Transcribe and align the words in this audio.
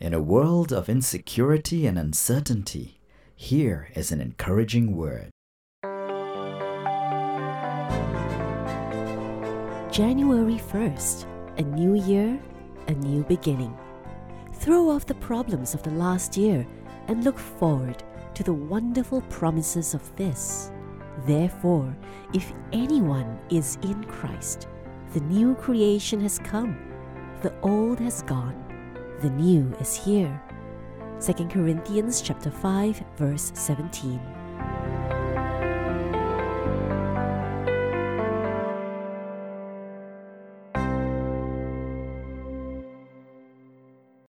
In 0.00 0.14
a 0.14 0.22
world 0.22 0.72
of 0.72 0.88
insecurity 0.88 1.86
and 1.86 1.98
uncertainty, 1.98 3.02
here 3.36 3.90
is 3.94 4.10
an 4.10 4.18
encouraging 4.22 4.96
word. 4.96 5.28
January 9.92 10.58
1st, 10.72 11.26
a 11.58 11.62
new 11.62 11.96
year, 12.02 12.40
a 12.88 12.92
new 12.92 13.24
beginning. 13.24 13.76
Throw 14.54 14.88
off 14.88 15.04
the 15.04 15.16
problems 15.16 15.74
of 15.74 15.82
the 15.82 15.90
last 15.90 16.34
year 16.34 16.66
and 17.08 17.22
look 17.22 17.38
forward 17.38 18.02
to 18.32 18.42
the 18.42 18.54
wonderful 18.54 19.20
promises 19.28 19.92
of 19.92 20.16
this. 20.16 20.72
Therefore, 21.26 21.94
if 22.32 22.54
anyone 22.72 23.38
is 23.50 23.76
in 23.82 24.02
Christ, 24.04 24.66
the 25.12 25.20
new 25.20 25.54
creation 25.56 26.22
has 26.22 26.38
come, 26.38 26.78
the 27.42 27.52
old 27.60 27.98
has 27.98 28.22
gone, 28.22 28.69
the 29.20 29.30
new 29.30 29.74
is 29.80 29.94
here. 29.94 30.40
2 31.20 31.32
Corinthians 31.48 32.22
chapter 32.22 32.50
5 32.50 33.02
verse 33.16 33.52
17. 33.54 34.18